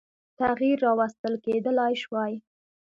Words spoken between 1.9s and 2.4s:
شوای.